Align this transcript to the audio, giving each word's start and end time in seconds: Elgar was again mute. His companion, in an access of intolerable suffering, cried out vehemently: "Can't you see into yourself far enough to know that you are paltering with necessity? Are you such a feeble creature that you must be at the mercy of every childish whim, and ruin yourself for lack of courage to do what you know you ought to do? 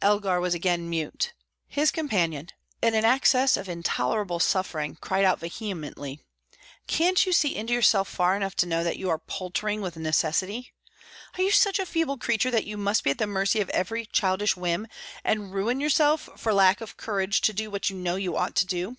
Elgar 0.00 0.38
was 0.40 0.54
again 0.54 0.88
mute. 0.88 1.32
His 1.66 1.90
companion, 1.90 2.50
in 2.80 2.94
an 2.94 3.04
access 3.04 3.56
of 3.56 3.68
intolerable 3.68 4.38
suffering, 4.38 4.96
cried 5.00 5.24
out 5.24 5.40
vehemently: 5.40 6.20
"Can't 6.86 7.26
you 7.26 7.32
see 7.32 7.56
into 7.56 7.72
yourself 7.72 8.06
far 8.08 8.36
enough 8.36 8.54
to 8.58 8.66
know 8.66 8.84
that 8.84 8.98
you 8.98 9.10
are 9.10 9.18
paltering 9.18 9.80
with 9.80 9.96
necessity? 9.96 10.72
Are 11.36 11.42
you 11.42 11.50
such 11.50 11.80
a 11.80 11.86
feeble 11.86 12.18
creature 12.18 12.52
that 12.52 12.66
you 12.66 12.76
must 12.76 13.02
be 13.02 13.10
at 13.10 13.18
the 13.18 13.26
mercy 13.26 13.58
of 13.60 13.68
every 13.70 14.06
childish 14.06 14.56
whim, 14.56 14.86
and 15.24 15.52
ruin 15.52 15.80
yourself 15.80 16.28
for 16.36 16.54
lack 16.54 16.80
of 16.80 16.96
courage 16.96 17.40
to 17.40 17.52
do 17.52 17.68
what 17.68 17.90
you 17.90 17.96
know 17.96 18.14
you 18.14 18.36
ought 18.36 18.54
to 18.54 18.66
do? 18.66 18.96